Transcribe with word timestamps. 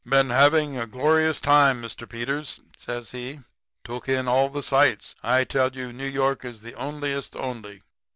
"'Been 0.03 0.31
having 0.31 0.79
a 0.79 0.87
glorious 0.87 1.39
time, 1.39 1.79
Mr. 1.79 2.09
Peters,' 2.09 2.59
says 2.75 3.11
he. 3.11 3.41
'Took 3.83 4.09
in 4.09 4.27
all 4.27 4.49
the 4.49 4.63
sights. 4.63 5.13
I 5.21 5.43
tell 5.43 5.71
you 5.75 5.93
New 5.93 6.07
York 6.09 6.43
is 6.43 6.63
the 6.63 6.73
onliest 6.73 7.35
only. 7.35 7.83